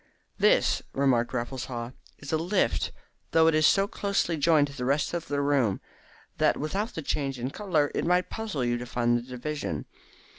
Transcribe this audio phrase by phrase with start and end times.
[0.39, 2.91] "This," remarked Raffles Haw, "is a lift,
[3.33, 5.79] though it is so closely joined to the rest of the room
[6.39, 9.85] that without the change in colour it might puzzle you to find the division.